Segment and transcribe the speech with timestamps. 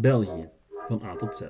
[0.00, 0.48] België,
[0.88, 1.40] van A tot Z.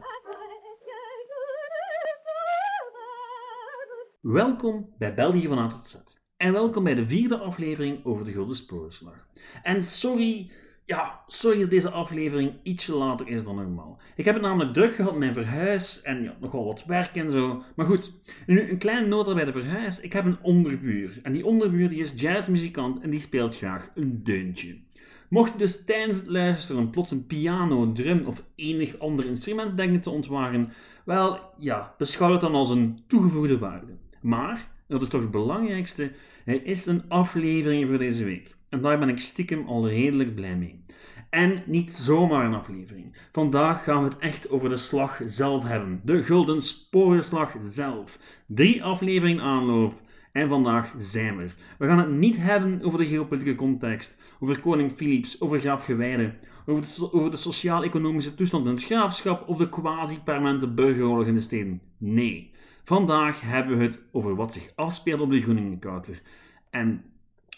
[4.21, 5.95] Welkom bij België van A tot Z.
[6.37, 9.27] En welkom bij de vierde aflevering over de Gulden Sporenslag.
[9.63, 10.51] En sorry,
[10.85, 14.01] ja, sorry dat deze aflevering ietsje later is dan normaal.
[14.17, 17.31] Ik heb het namelijk druk gehad met mijn verhuis en ja, nogal wat werk en
[17.31, 17.63] zo.
[17.77, 18.13] Maar goed,
[18.47, 20.01] nu een kleine nota bij de verhuis.
[20.01, 21.21] Ik heb een onderbuur.
[21.23, 24.87] En die onderbuur die is jazzmuzikant en die speelt graag een deuntje.
[25.29, 30.01] Mocht je dus tijdens het luisteren plots een piano, drum of enig ander instrument denken
[30.01, 30.73] te ontwaren,
[31.05, 33.97] wel ja, beschouw het dan als een toegevoegde waarde.
[34.21, 36.13] Maar, dat is toch het belangrijkste,
[36.45, 38.57] er is een aflevering voor deze week.
[38.69, 40.85] En daar ben ik stiekem al redelijk blij mee.
[41.31, 43.17] En niet zomaar een aflevering.
[43.33, 46.01] Vandaag gaan we het echt over de slag zelf hebben.
[46.05, 48.19] De Gulden Sporenslag zelf.
[48.47, 50.01] Drie afleveringen aanloop.
[50.33, 51.55] En vandaag zijn we er.
[51.79, 56.35] We gaan het niet hebben over de geopolitieke context, over koning Philips, over graaf Gewijde,
[56.67, 61.81] over de, de sociaal-economische toestand in het graafschap of de quasi-permanente burgeroorlog in de steden.
[61.99, 62.51] Nee.
[62.85, 66.23] Vandaag hebben we het over wat zich afspeelt op de Groeningenkouter.
[66.71, 67.05] En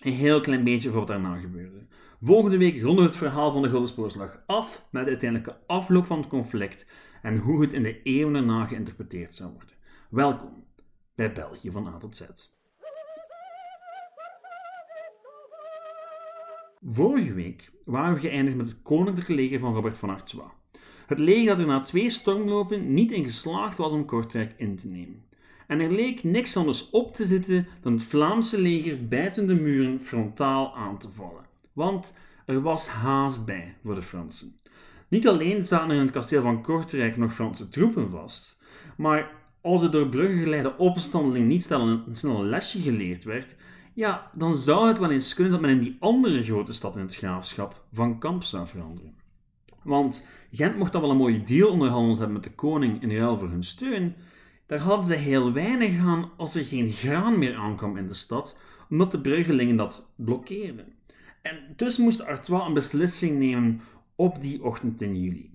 [0.03, 1.87] een heel klein beetje over wat daarna gebeurde.
[2.23, 6.07] Volgende week ronden we het verhaal van de Gulden Spoorslag af met de uiteindelijke afloop
[6.07, 6.87] van het conflict
[7.23, 9.75] en hoe het in de eeuwen daarna geïnterpreteerd zou worden.
[10.11, 10.65] Welkom
[11.15, 12.59] bij België van A tot Z.
[16.89, 20.51] Vorige week waren we geëindigd met het koninklijke leger van Robert van Artois.
[21.07, 24.89] Het leger dat er na twee stormlopen niet in geslaagd was om Kortrijk in te
[24.89, 25.25] nemen.
[25.67, 30.01] En er leek niks anders op te zitten dan het Vlaamse leger buiten de muren
[30.01, 31.45] frontaal aan te vallen.
[31.73, 34.57] Want er was haast bij voor de Fransen.
[35.09, 38.59] Niet alleen zaten er in het kasteel van Kortrijk nog Franse troepen vast,
[38.97, 43.57] maar als er door Brugge geleide opstandeling niet snel een lesje geleerd werd,
[44.01, 47.03] ja, dan zou het wel eens kunnen dat men in die andere grote stad in
[47.03, 49.15] het graafschap van kamp zou veranderen.
[49.83, 53.37] Want Gent mocht dan wel een mooie deal onderhandeld hebben met de koning in ruil
[53.37, 54.15] voor hun steun.
[54.67, 58.59] Daar hadden ze heel weinig aan als er geen graan meer aankwam in de stad,
[58.91, 60.93] omdat de Bruggelingen dat blokkeerden.
[61.43, 63.81] En dus moest Artois een beslissing nemen
[64.17, 65.51] op die ochtend in juli.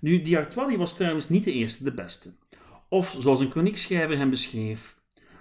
[0.00, 2.32] Nu, die Artois die was trouwens niet de eerste, de beste.
[2.88, 4.97] Of zoals een kroniekschrijver hem beschreef,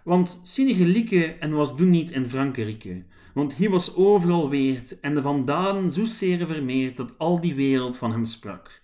[0.07, 3.03] want Sinigelieke en was doen niet in Frankrike,
[3.33, 8.11] want hij was overal weerd en de vandalen zozeer vermeerd dat al die wereld van
[8.11, 8.81] hem sprak.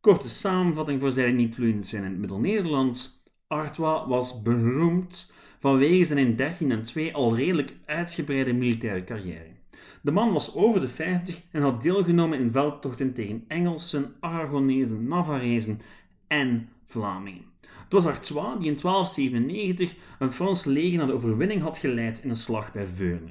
[0.00, 3.24] Korte samenvatting voor zij die niet vloeiend zijn in het Middel-Nederlands.
[3.46, 9.54] Artois was beroemd vanwege zijn in 1302 al redelijk uitgebreide militaire carrière.
[10.02, 15.80] De man was over de 50 en had deelgenomen in veldtochten tegen Engelsen, Aragonezen, Navarezen
[16.26, 17.55] en Vlamingen.
[17.86, 22.30] Het was Artois die in 1297 een Frans leger naar de overwinning had geleid in
[22.30, 23.30] een slag bij Veurne.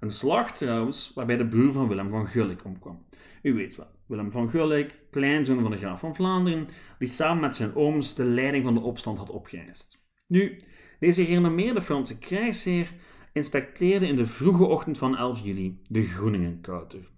[0.00, 3.04] Een slag trouwens waarbij de broer van Willem van Gulik omkwam.
[3.42, 6.68] U weet wel, Willem van Gulik, kleinzoon van de graaf van Vlaanderen,
[6.98, 9.98] die samen met zijn ooms de leiding van de opstand had opgeëist.
[10.26, 10.62] Nu,
[11.00, 12.92] deze gerenommeerde Franse krijgsheer
[13.32, 17.08] inspecteerde in de vroege ochtend van 11 juli de Groeningenkouter.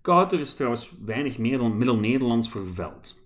[0.00, 3.20] Kouter is trouwens weinig meer dan Middel-Nederlands voor veld.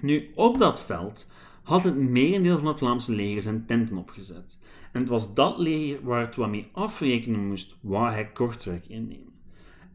[0.00, 1.26] Nu, op dat veld
[1.64, 4.58] had het merendeel van het Vlaamse leger zijn tenten opgezet.
[4.92, 9.32] En het was dat leger waar het wat mee afrekenen moest, waar hij Kortrijk innemen.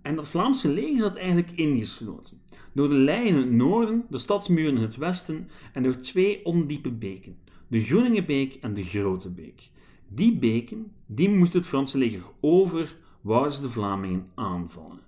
[0.01, 2.41] En dat Vlaamse leger zat eigenlijk ingesloten.
[2.73, 6.91] Door de lei in het noorden, de stadsmuren in het westen en door twee ondiepe
[6.91, 7.37] beken.
[7.67, 9.69] De Groeningenbeek en de Grote Beek.
[10.07, 14.99] Die beken, die moest het Franse leger over, waar ze de Vlamingen aanvallen.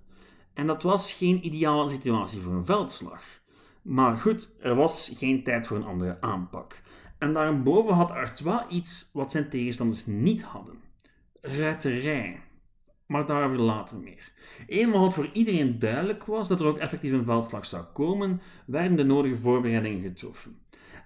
[0.54, 3.41] En dat was geen ideale situatie voor een veldslag.
[3.82, 6.80] Maar goed, er was geen tijd voor een andere aanpak.
[7.18, 10.74] En daarboven had Artois iets wat zijn tegenstanders niet hadden:
[11.40, 12.40] ruiterij.
[13.06, 14.32] Maar daarover later meer.
[14.66, 18.96] Eenmaal het voor iedereen duidelijk was dat er ook effectief een veldslag zou komen, werden
[18.96, 20.58] de nodige voorbereidingen getroffen.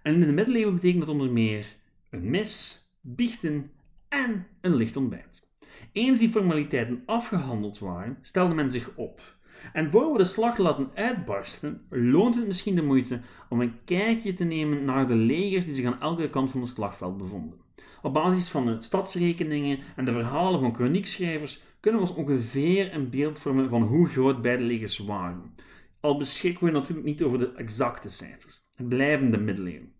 [0.03, 1.66] En in de middeleeuwen betekent dat onder meer
[2.10, 3.70] een mis, biechten
[4.09, 5.48] en een licht ontbijt.
[5.92, 9.35] Eens die formaliteiten afgehandeld waren, stelde men zich op.
[9.72, 14.32] En voor we de slag laten uitbarsten, loont het misschien de moeite om een kijkje
[14.32, 17.58] te nemen naar de legers die zich aan elke kant van het slagveld bevonden.
[18.03, 23.10] Op basis van de stadsrekeningen en de verhalen van kroniekschrijvers kunnen we ons ongeveer een
[23.10, 25.54] beeld vormen van hoe groot beide legers waren.
[26.00, 28.66] Al beschikken we natuurlijk niet over de exacte cijfers.
[28.74, 29.92] Het blijven de middeleeuwen.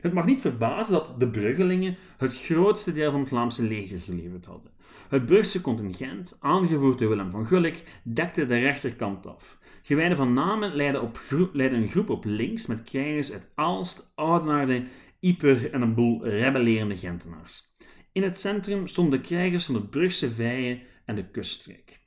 [0.00, 4.44] Het mag niet verbazen dat de Bruggelingen het grootste deel van het Vlaamse leger geleverd
[4.44, 4.70] hadden.
[5.12, 9.58] Het Brugse contingent, aangevoerd door Willem van Gulik, dekte de rechterkant af.
[9.82, 11.20] Gewijden van Namen leidde, op
[11.52, 14.84] een groep op links met krijgers uit Aalst, Oudenaarde,
[15.20, 17.74] Ieper en een boel rebellerende Gentenaars.
[18.12, 22.00] In het centrum stonden de krijgers van de Brugse Vijen en de kuststreek.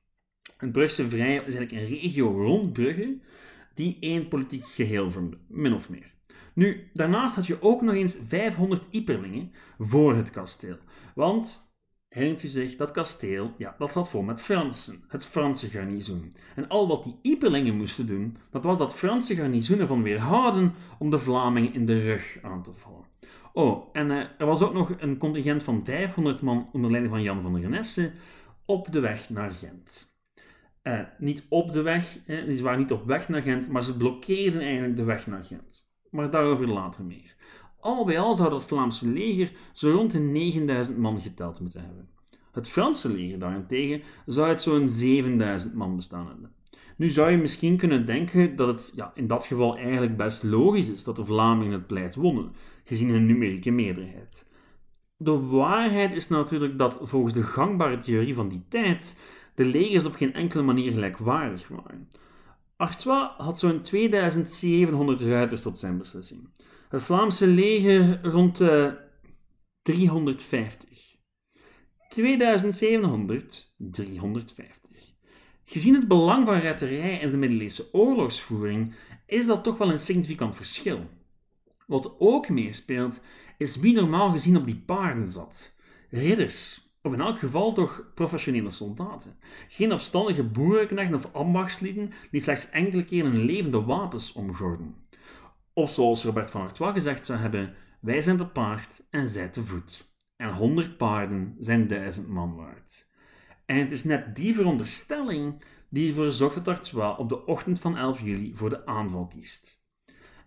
[0.58, 3.20] Het Brugse Vrije is eigenlijk een regio rond Brugge,
[3.74, 6.14] die één politiek geheel vormden, min of meer.
[6.54, 10.78] Nu, daarnaast had je ook nog eens 500 Iperlingen voor het kasteel.
[11.16, 11.74] Want,
[12.16, 16.36] herinnert u zich, dat kasteel, ja, dat zat vol met Fransen, het Franse garnizoen.
[16.56, 21.10] En al wat die Iperlingen moesten doen, dat was dat Franse garnizoen ervan weerhouden om
[21.10, 23.06] de Vlamingen in de rug aan te vallen.
[23.54, 27.24] Oh, en uh, er was ook nog een contingent van 500 man onder leiding van
[27.24, 28.12] Jan van der Renesse
[28.66, 30.14] op de weg naar Gent.
[30.84, 33.98] Uh, niet op de weg, eh, ze waren niet op weg naar Gent, maar ze
[33.98, 35.88] blokkeerden eigenlijk de weg naar Gent.
[36.10, 37.36] Maar daarover later meer.
[37.86, 42.10] Al bij al zou dat Vlaamse leger zo rond de 9000 man geteld moeten hebben.
[42.52, 46.52] Het Franse leger daarentegen zou uit zo'n 7000 man bestaan hebben.
[46.98, 50.90] Nu zou je misschien kunnen denken dat het ja, in dat geval eigenlijk best logisch
[50.90, 52.52] is dat de Vlamingen het pleit wonnen,
[52.84, 54.46] gezien hun numerieke meerderheid.
[55.18, 59.20] De waarheid is natuurlijk dat volgens de gangbare theorie van die tijd
[59.56, 62.10] de legers op geen enkele manier gelijkwaardig waren.
[62.78, 66.50] Artois had zo'n 2700 ruiters tot zijn beslissing.
[66.96, 68.98] Het Vlaamse leger rond de
[69.82, 71.16] 350.
[72.10, 75.14] 2700, 350.
[75.66, 78.94] Gezien het belang van ruiterij in de middeleeuwse oorlogsvoering
[79.26, 81.10] is dat toch wel een significant verschil.
[81.88, 83.22] Wat ook meespeelt,
[83.58, 85.76] is wie normaal gezien op die paarden zat.
[86.10, 89.38] Ridders, of in elk geval toch professionele soldaten.
[89.68, 94.96] Geen afstandige boerenknechten of ambachtslieden die slechts enkele keren hun levende wapens omgorden.
[95.78, 99.64] Of zoals Robert van Artois gezegd zou hebben, wij zijn te paard en zij te
[99.64, 100.14] voet.
[100.36, 103.10] En honderd paarden zijn duizend man waard.
[103.66, 107.98] En het is net die veronderstelling die ervoor zorgt dat Artois op de ochtend van
[107.98, 109.84] 11 juli voor de aanval kiest.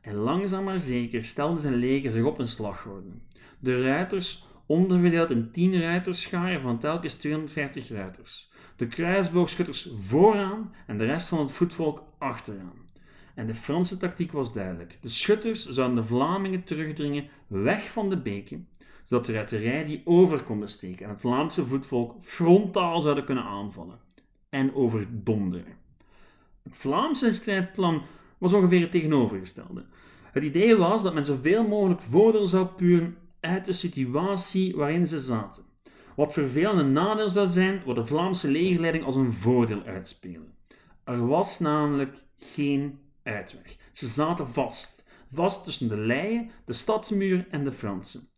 [0.00, 3.10] En langzaam maar zeker stelde zijn leger zich op een slagorde.
[3.58, 8.52] De ruiters onderverdeeld in 10 ruiterscharen van telkens 250 ruiters.
[8.76, 12.88] De kruisboogschutters vooraan en de rest van het voetvolk achteraan.
[13.38, 14.99] En de Franse tactiek was duidelijk.
[15.00, 18.69] De schutters zouden de Vlamingen terugdringen weg van de beken,
[19.05, 23.99] zodat de ruiterij die over konden steken en het Vlaamse voetvolk frontaal zouden kunnen aanvallen
[24.49, 25.76] en overdonderen.
[26.62, 28.02] Het Vlaamse strijdplan
[28.38, 29.84] was ongeveer het tegenovergestelde.
[30.32, 35.20] Het idee was dat men zoveel mogelijk voordeel zou puren uit de situatie waarin ze
[35.20, 35.62] zaten.
[36.17, 40.55] Wat een nadeel zou zijn, wat de Vlaamse legerleiding als een voordeel uitspelen.
[41.05, 42.99] Er was namelijk geen
[43.92, 48.28] Ze zaten vast, vast tussen de leien, de stadsmuur en de Fransen.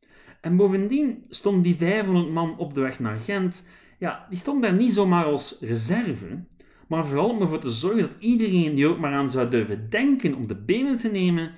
[0.41, 3.67] En bovendien stonden die 500 man op de weg naar Gent,
[3.99, 6.45] ja, die stonden daar niet zomaar als reserve,
[6.89, 10.35] maar vooral om ervoor te zorgen dat iedereen die ook maar aan zou durven denken
[10.35, 11.53] om de benen te nemen,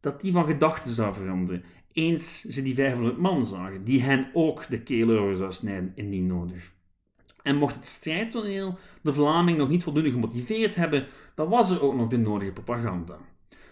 [0.00, 4.66] dat die van gedachten zou veranderen eens ze die 500 man zagen, die hen ook
[4.68, 6.72] de keel over zou snijden indien nodig.
[7.48, 11.94] En mocht het strijdtoneel de Vlaming nog niet voldoende gemotiveerd hebben, dan was er ook
[11.94, 13.18] nog de nodige propaganda.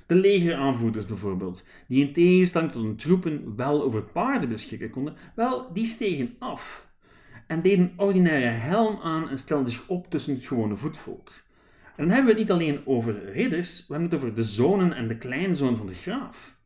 [0.07, 5.73] De legeraanvoerders bijvoorbeeld, die in tegenstelling tot hun troepen wel over paarden beschikken konden, wel,
[5.73, 6.87] die stegen af
[7.47, 11.33] en deden ordinaire helm aan en stelden zich op tussen het gewone voetvolk.
[11.97, 14.93] En dan hebben we het niet alleen over ridders, we hebben het over de zonen
[14.93, 16.57] en de kleinzoon van de graaf.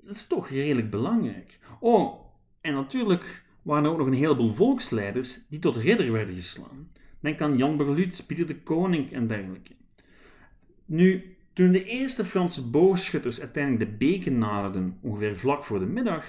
[0.00, 1.58] Dat is toch redelijk belangrijk.
[1.80, 2.24] Oh,
[2.60, 6.90] en natuurlijk waren ook nog een heleboel volksleiders die tot ridder werden geslaan.
[7.20, 9.72] Denk aan Jan Berlut, Pieter de Koning en dergelijke.
[10.84, 16.24] Nu, toen de eerste Franse boogschutters uiteindelijk de beken naderden, ongeveer vlak voor de middag,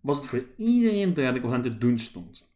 [0.00, 2.50] was het voor iedereen duidelijk wat hen te doen stond.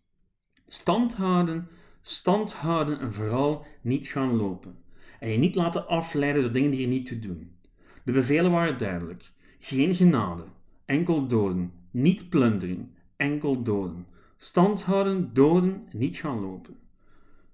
[0.67, 1.69] Stand houden,
[2.03, 4.77] stand houden en vooral niet gaan lopen.
[5.21, 7.57] En je niet laten afleiden door dingen die er niet toe doen.
[8.05, 9.31] De bevelen waren duidelijk.
[9.59, 10.45] Geen genade,
[10.85, 11.73] enkel doden.
[11.91, 12.89] Niet plundering,
[13.23, 14.07] enkel doden.
[14.37, 16.77] Stand houden, doden, niet gaan lopen.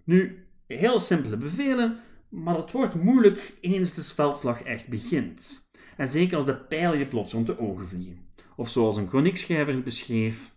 [0.05, 1.99] Nu, heel simpele bevelen,
[2.29, 5.67] maar het wordt moeilijk eens de veldslag echt begint.
[5.97, 8.19] En zeker als de pijlen je plots rond de ogen vliegen.
[8.57, 10.53] Of zoals een chroniekschrijver het beschreef,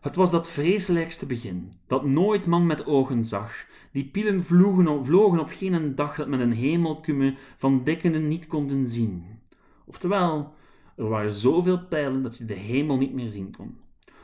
[0.00, 5.40] het was dat vreselijkste begin, dat nooit man met ogen zag, die pielen vlogen, vlogen
[5.40, 9.24] op geen dag dat men een hemelkumme van dikkenen niet konden zien.
[9.84, 10.54] Oftewel,
[10.96, 13.76] er waren zoveel pijlen dat je de hemel niet meer zien kon.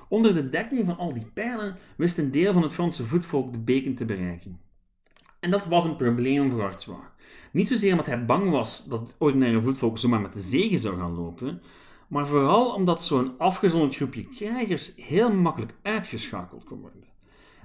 [0.09, 3.59] Onder de dekking van al die pijlen wist een deel van het Franse voetvolk de
[3.59, 4.61] beken te bereiken.
[5.41, 6.99] En dat was een probleem voor Artois.
[7.53, 10.99] Niet zozeer omdat hij bang was dat het ordinaire voetvolk zomaar met de zegen zou
[10.99, 11.63] gaan lopen,
[12.09, 17.05] maar vooral omdat zo'n afgezonderd groepje krijgers heel makkelijk uitgeschakeld kon worden.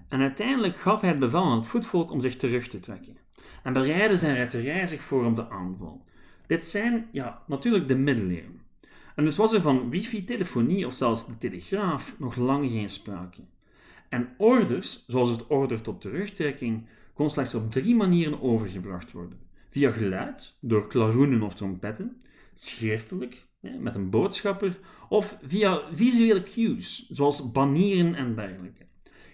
[0.10, 3.18] En uiteindelijk gaf hij het bevel aan het voetvolk om zich terug te trekken.
[3.64, 6.06] En bereidde zijn ruiterij zich voor op de aanval.
[6.48, 8.62] Dit zijn, ja, natuurlijk de middeleeuwen.
[9.16, 13.42] En dus was er van wifi, telefonie of zelfs de telegraaf nog lang geen sprake.
[14.10, 19.40] En orders, zoals het order tot terugtrekking, kon slechts op drie manieren overgebracht worden:
[19.70, 22.22] via geluid, door klaroenen of trompetten,
[22.54, 24.80] schriftelijk, met een boodschapper,
[25.10, 28.86] of via visuele cues, zoals banieren en dergelijke.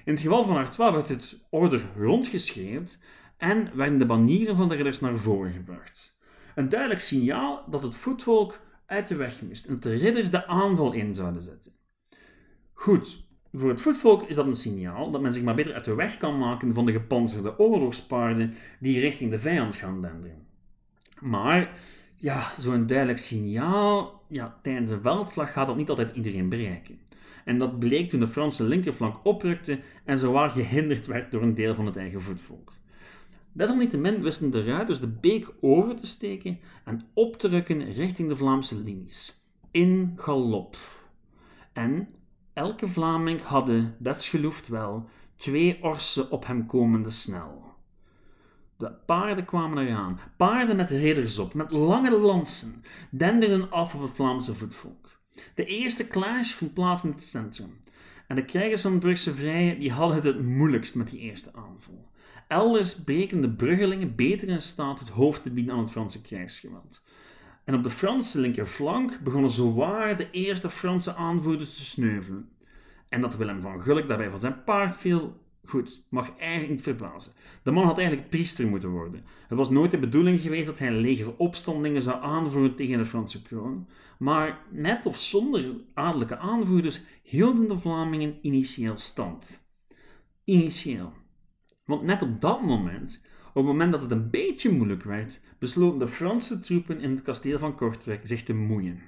[0.05, 2.98] In het geval van Artois werd het order rondgeschreeuwd
[3.38, 6.17] en werden de banieren van de ridders naar voren gebracht.
[6.55, 8.59] Een duidelijk signaal dat het voetvolk
[8.89, 11.72] uit de weg moest en de ridders de aanval in zouden zetten.
[12.74, 15.96] Goed, voor het voetvolk is dat een signaal dat men zich maar beter uit de
[15.96, 20.48] weg kan maken van de gepantserde oorlogspaarden die richting de vijand gaan denderen.
[21.19, 21.79] Maar
[22.15, 27.00] ja, zo'n duidelijk signaal, ja, tijdens een veldslag gaat dat niet altijd iedereen bereiken.
[27.46, 31.75] En dat bleek toen de Franse linkerflank oprukte en zowaar gehinderd werd door een deel
[31.75, 32.74] van het eigen voetvolk.
[33.51, 38.36] Desalniettemin wisten de ruiters de beek over te steken en op te rukken richting de
[38.36, 39.44] Vlaamse linies.
[39.72, 40.77] In galop.
[41.74, 42.08] En
[42.53, 47.70] elke Vlaming hadden, desgeloofd wel, twee orsen op hem komende snel.
[48.77, 54.12] De paarden kwamen eraan, paarden met ridders op, met lange lansen, denderden af op het
[54.12, 55.20] Vlaamse voetvolk.
[55.56, 57.79] De eerste clash vond plaats in het centrum.
[58.27, 62.10] En de krijgers van Brugse Vrije die hadden het het moeilijkst met die eerste aanval.
[62.50, 67.01] Elders breken de bruggelingen beter in staat het hoofd te bieden aan het Franse krijgsgeweld.
[67.63, 72.50] En op de Franse linkerflank begonnen zowaar de eerste Franse aanvoerders te sneuvelen.
[73.10, 77.32] En dat Willem van Gulik daarbij van zijn paard viel, goed, mag eigenlijk niet verbazen.
[77.63, 79.25] De man had eigenlijk priester moeten worden.
[79.48, 83.06] Het was nooit de bedoeling geweest dat hij een leger opstandingen zou aanvoeren tegen de
[83.06, 83.88] Franse kroon,
[84.20, 89.68] maar met of zonder adellijke aanvoerders hielden de Vlamingen initieel stand.
[90.44, 91.18] Initieel.
[91.89, 96.00] Want net op dat moment, op het moment dat het een beetje moeilijk werd, besloten
[96.00, 99.01] de Franse troepen in het kasteel van Kortrijk zich te moeien.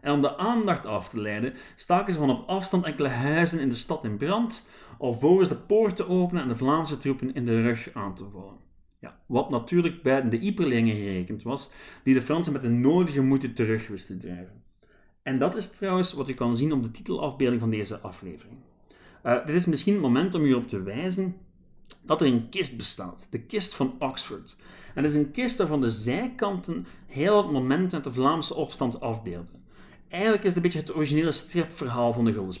[0.00, 3.68] En om de aandacht af te leiden, staken ze van op afstand enkele huizen in
[3.68, 4.68] de stad in brand,
[4.98, 8.56] alvorens de poort te openen en de Vlaamse troepen in de rug aan te vallen.
[8.98, 11.72] Ja, wat natuurlijk buiten de Iperlingen gerekend was,
[12.04, 14.62] die de Fransen met de nodige moeite terug wisten drijven.
[15.22, 18.58] En dat is trouwens wat u kan zien op de titelafbeelding van deze aflevering.
[19.26, 21.34] Uh, dit is misschien het moment om u op te wijzen
[22.02, 24.56] dat er een kist bestaat, de kist van Oxford.
[24.94, 29.00] En het is een kist waarvan de zijkanten heel het moment uit de Vlaamse opstand
[29.00, 29.62] afbeelden.
[30.08, 32.54] Eigenlijk is het een beetje het originele stripverhaal van de Gulden.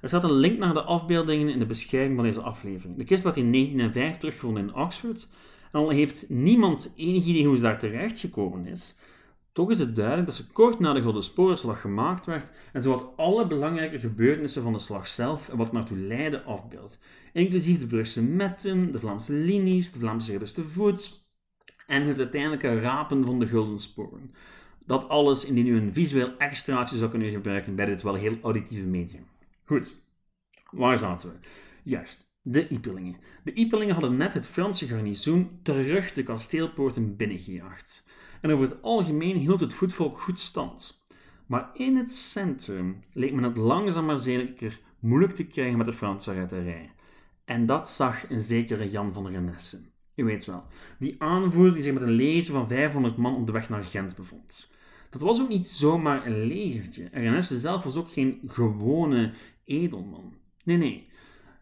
[0.00, 2.96] Er staat een link naar de afbeeldingen in de beschrijving van deze aflevering.
[2.96, 5.28] De kist werd in 1905 teruggevonden in Oxford.
[5.72, 8.96] En al heeft niemand enig idee hoe ze daar terecht gekomen is,
[9.58, 13.46] toch is het duidelijk dat ze kort na de Sporenslag gemaakt werd en zowat alle
[13.46, 16.98] belangrijke gebeurtenissen van de slag zelf en wat naartoe leidde afbeeldt
[17.32, 21.26] inclusief de Brugse metten, de Vlaamse linies, de Vlaamse ridders te voet
[21.86, 24.34] en het uiteindelijke rapen van de gulden sporen.
[24.86, 28.86] Dat alles indien u een visueel extraatje zou kunnen gebruiken bij dit wel heel auditieve
[28.86, 29.26] medium.
[29.64, 30.00] Goed,
[30.70, 31.36] waar zaten we?
[31.82, 33.16] Juist, de Ipelingen.
[33.44, 38.06] De Ipelingen hadden net het Franse garnizoen terug de kasteelpoorten binnengejaagd.
[38.40, 41.06] En over het algemeen hield het voetvolk goed stand.
[41.46, 45.92] Maar in het centrum leek men het langzaam maar zeker moeilijk te krijgen met de
[45.92, 46.90] Franse ruiterij.
[47.44, 49.80] En dat zag een zekere Jan van Renesse.
[50.14, 50.64] U weet wel,
[50.98, 54.16] die aanvoerder die zich met een leger van 500 man op de weg naar Gent
[54.16, 54.70] bevond.
[55.10, 57.04] Dat was ook niet zomaar een legertje.
[57.04, 59.32] En Renesse zelf was ook geen gewone
[59.64, 60.34] edelman.
[60.64, 61.08] Nee, nee.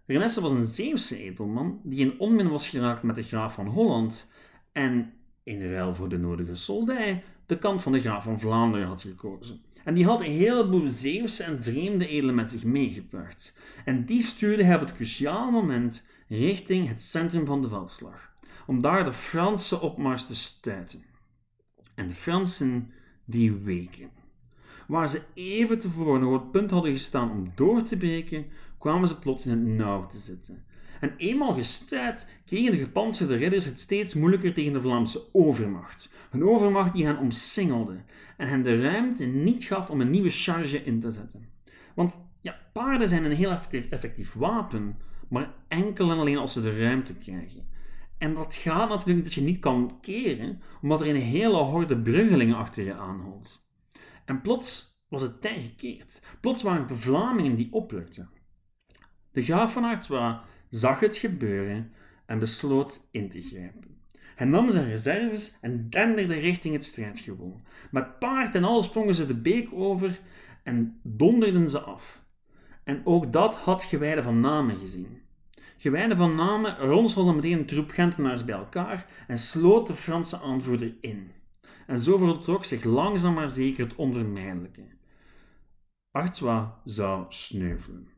[0.07, 4.31] Renesse was een Zeeuwse edelman die in onmin was geraakt met de graaf van Holland
[4.73, 5.13] en
[5.47, 9.61] in ruil voor de nodige soldij de kant van de graaf van Vlaanderen had gekozen.
[9.85, 13.57] En die had een heleboel Zeeuwse en vreemde edelen met zich meegebracht.
[13.85, 18.33] En die stuurde hij op het cruciale moment richting het centrum van de veldslag,
[18.67, 21.05] om daar de Franse opmars te stuiten.
[21.95, 22.91] En de Fransen
[23.25, 24.11] die weken.
[24.87, 28.47] Waar ze even tevoren nog op het punt hadden gestaan om door te breken,
[28.79, 30.65] kwamen ze plots in het nauw te zitten.
[31.01, 36.13] En eenmaal gestuurd kregen de gepantserde ridders het steeds moeilijker tegen de Vlaamse overmacht.
[36.31, 37.97] Een overmacht die hen omsingelde
[38.37, 41.49] en hen de ruimte niet gaf om een nieuwe charge in te zetten.
[41.95, 43.59] Want ja, paarden zijn een heel
[43.91, 44.97] effectief, wapen,
[45.29, 47.69] maar enkel en alleen als ze de ruimte krijgen.
[48.19, 52.57] En dat gaat natuurlijk dat je niet kan keren, omdat er een hele horde bruggelingen
[52.57, 53.65] achter je aanhoudt.
[54.25, 56.21] En plots was het tij gekeerd.
[56.41, 58.31] Plots waren het de Vlamingen die oplukten.
[59.33, 60.37] De graaf van Artois
[60.71, 61.93] zag het gebeuren
[62.27, 63.97] en besloot in te grijpen.
[64.35, 67.63] Hij nam zijn reserves en denderde richting het strijdgewoon.
[67.91, 70.21] Met paard en al sprongen ze de beek over
[70.63, 72.25] en donderden ze af.
[72.85, 75.21] En ook dat had Gewijde van Namen gezien.
[75.77, 80.95] Gewijde van Namen ronselde meteen een troep Gentenaars bij elkaar en sloot de Franse aanvoerder
[81.01, 81.31] in.
[81.87, 84.83] En zo vertrok zich langzaam maar zeker het onvermijdelijke.
[86.11, 88.16] Artois zou sneuvelen.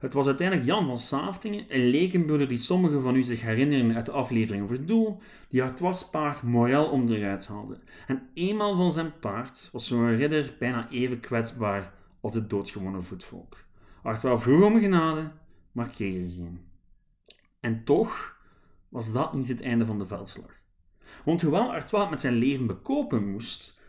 [0.00, 4.06] Het was uiteindelijk Jan van Saaftingen, een lekenbroeder die sommigen van u zich herinneren uit
[4.06, 7.78] de aflevering over Doel, die haar paard Morel onderuit haalde.
[8.06, 13.56] En eenmaal van zijn paard was zo'n ridder bijna even kwetsbaar als het doodgewonnen voetvolk.
[14.02, 15.30] Artois vroeg om genade,
[15.72, 16.60] maar kreeg er geen.
[17.60, 18.36] En toch
[18.88, 20.60] was dat niet het einde van de veldslag.
[21.24, 23.80] Want hoewel Artois met zijn leven bekopen moest,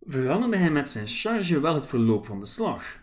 [0.00, 3.00] veranderde hij met zijn charge wel het verloop van de slag.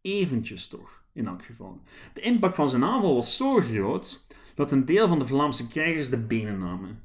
[0.00, 1.80] Eventjes toch, in elk geval.
[2.12, 6.10] De impact van zijn aanval was zo groot dat een deel van de Vlaamse krijgers
[6.10, 7.02] de benen namen.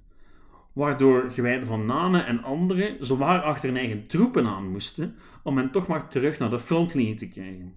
[0.74, 5.72] Waardoor gewijden van Namen en anderen zowaar achter hun eigen troepen aan moesten om hen
[5.72, 7.76] toch maar terug naar de frontlinie te krijgen.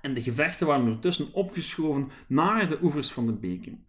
[0.00, 3.84] En de gevechten waren ondertussen opgeschoven naar de oevers van de beken.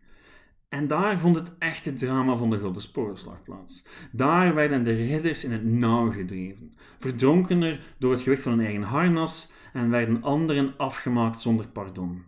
[0.73, 3.85] En daar vond het echte drama van de Grote Sporenslag plaats.
[4.11, 8.81] Daar werden de ridders in het nauw gedreven, verdronkener door het gewicht van hun eigen
[8.81, 12.23] harnas en werden anderen afgemaakt zonder pardon.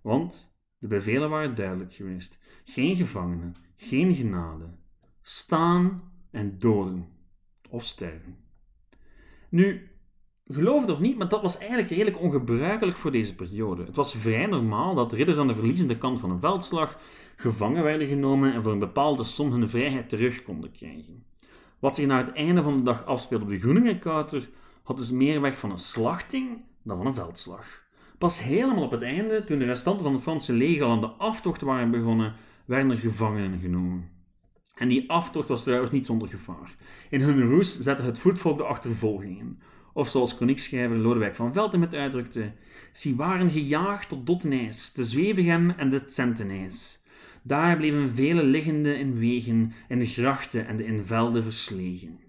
[0.00, 4.68] Want de bevelen waren duidelijk geweest: geen gevangenen, geen genade,
[5.22, 7.08] staan en doden
[7.68, 8.36] of sterven.
[9.48, 9.90] Nu,
[10.46, 13.84] geloof het of niet, maar dat was eigenlijk redelijk ongebruikelijk voor deze periode.
[13.84, 16.98] Het was vrij normaal dat ridders aan de verliezende kant van een veldslag
[17.36, 21.24] gevangen werden genomen en voor een bepaalde som hun vrijheid terug konden krijgen.
[21.78, 24.48] Wat zich na het einde van de dag afspeelde op de Groeningekouter
[24.82, 27.82] had dus meer weg van een slachting dan van een veldslag.
[28.18, 31.60] Pas helemaal op het einde, toen de restanten van het Franse leger aan de aftocht
[31.60, 32.34] waren begonnen,
[32.64, 34.10] werden er gevangenen genomen.
[34.74, 36.76] En die aftocht was trouwens niet zonder gevaar.
[37.10, 39.60] In hun roes zette het voetvolk de achtervolging in.
[39.92, 42.52] Of zoals chroniekschrijver Lodewijk van Velten het uitdrukte,
[42.92, 47.01] ze waren gejaagd tot Dottenijs, de Zwevegem en de Centenijs.
[47.42, 52.20] Daar bleven vele liggende in wegen, in de grachten en de invelden verslegen.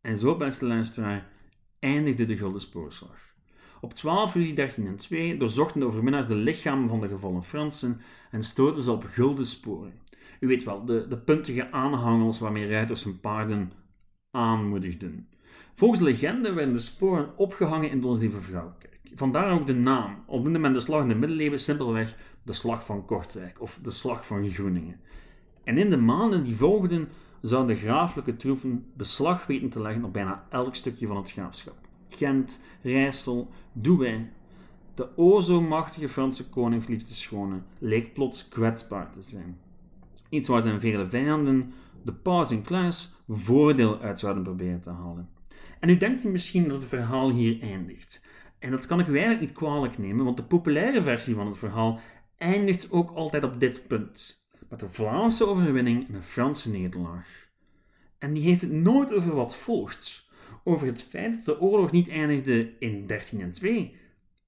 [0.00, 1.28] En zo, beste luisteraar,
[1.78, 3.28] eindigde de Gulden Spoorslag.
[3.80, 8.00] Op 12 juli 1302 doorzochten de overwinnaars de lichamen van de gevallen Fransen
[8.30, 10.00] en stoten ze op gulden sporen.
[10.40, 13.72] U weet wel, de, de puntige aanhangels waarmee ruiters hun paarden
[14.30, 15.28] aanmoedigden.
[15.74, 19.00] Volgens de legende werden de sporen opgehangen in de Onze Lieve Vrouwkerk.
[19.14, 22.16] Vandaar ook de naam, al noemde men de slag in de middeleeuwen simpelweg
[22.48, 25.00] de slag van Kortrijk of de slag van Groeningen.
[25.64, 27.08] En in de maanden die volgden
[27.40, 31.76] zouden de graaflijke troeven beslag weten te leggen op bijna elk stukje van het graafschap.
[32.08, 34.30] Gent, Rijssel, Douai.
[34.94, 39.58] De o zo machtige Franse koning Philippe de Schone leek plots kwetsbaar te zijn.
[40.28, 45.28] Iets waar zijn vele vijanden, de paus en Kluis, voordeel uit zouden proberen te halen.
[45.80, 48.20] En u denkt misschien dat het verhaal hier eindigt.
[48.58, 51.58] En dat kan ik u eigenlijk niet kwalijk nemen, want de populaire versie van het
[51.58, 52.00] verhaal
[52.38, 54.46] eindigt ook altijd op dit punt.
[54.68, 57.48] Met de Vlaamse overwinning en een Franse nederlaag.
[58.18, 60.26] En die heeft het nooit over wat volgt.
[60.64, 63.96] Over het feit dat de oorlog niet eindigde in 1302,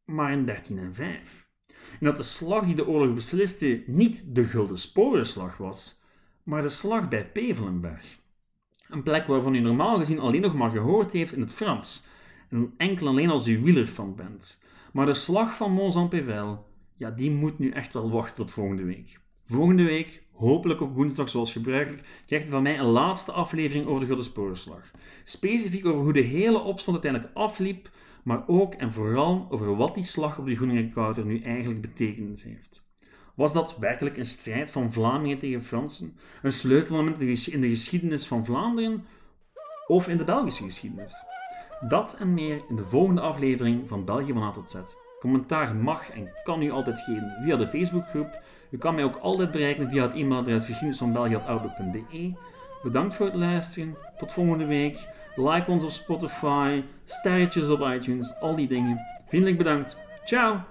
[0.04, 1.48] maar in 1305.
[1.68, 6.00] En dat de slag die de oorlog besliste niet de Gulden Sporenslag was,
[6.42, 8.18] maar de slag bij Pevelenberg.
[8.88, 12.06] Een plek waarvan u normaal gezien alleen nog maar gehoord heeft in het Frans,
[12.48, 14.60] en enkel alleen als u wielerfan bent.
[14.92, 16.69] Maar de slag van Mont-Saint-Pével
[17.00, 19.20] ja, die moet nu echt wel wachten tot volgende week.
[19.46, 24.00] Volgende week, hopelijk op woensdag zoals gebruikelijk, krijgt u van mij een laatste aflevering over
[24.00, 24.90] de Gulden Sporenslag.
[25.24, 27.90] Specifiek over hoe de hele opstand uiteindelijk afliep,
[28.22, 32.82] maar ook en vooral over wat die slag op de Groeningenkouter nu eigenlijk betekend heeft.
[33.34, 36.16] Was dat werkelijk een strijd van Vlamingen tegen Fransen?
[36.42, 39.04] Een sleutelmoment in de geschiedenis van Vlaanderen?
[39.86, 41.12] Of in de Belgische geschiedenis?
[41.88, 44.74] Dat en meer in de volgende aflevering van België van A tot Z.
[45.20, 48.42] Commentaar mag en kan u altijd geven via de Facebookgroep.
[48.70, 52.32] U kan mij ook altijd bereiken via het e-mailadres geschiedenisvanbelgië.outlook.be.
[52.82, 53.96] Bedankt voor het luisteren.
[54.18, 55.08] Tot volgende week.
[55.36, 59.00] Like ons op Spotify, sterretjes op iTunes, al die dingen.
[59.26, 59.96] Vriendelijk bedankt.
[60.24, 60.69] Ciao!